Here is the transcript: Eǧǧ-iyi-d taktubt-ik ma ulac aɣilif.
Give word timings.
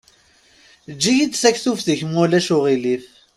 Eǧǧ-iyi-d 0.91 1.33
taktubt-ik 1.35 2.01
ma 2.07 2.17
ulac 2.23 2.47
aɣilif. 2.55 3.05